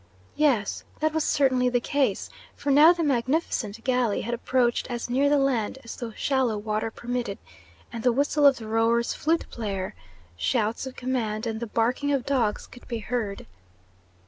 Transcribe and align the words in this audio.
Yes, 0.35 0.83
that 0.99 1.13
was 1.13 1.23
certainly 1.23 1.69
the 1.69 1.79
case; 1.79 2.27
for 2.55 2.71
now 2.71 2.91
the 2.91 3.03
magnificent 3.03 3.83
galley 3.83 4.21
had 4.21 4.33
approached 4.33 4.89
as 4.89 5.11
near 5.11 5.29
the 5.29 5.37
land 5.37 5.77
as 5.83 5.95
the 5.95 6.11
shallow 6.15 6.57
water 6.57 6.89
permitted, 6.89 7.37
and 7.93 8.01
the 8.03 8.11
whistle 8.11 8.47
of 8.47 8.57
the 8.57 8.65
rowers' 8.67 9.13
flute 9.13 9.45
player, 9.51 9.93
shouts 10.35 10.87
of 10.87 10.95
command, 10.95 11.45
and 11.45 11.59
the 11.59 11.67
barking 11.67 12.11
of 12.11 12.25
dogs 12.25 12.65
could 12.65 12.87
be 12.87 12.97
heard. 12.97 13.45